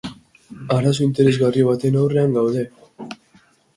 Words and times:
Arazo 0.77 1.03
interesgarri 1.09 1.67
baten 1.67 1.99
aurrean 2.05 2.33
gaude. 2.39 2.65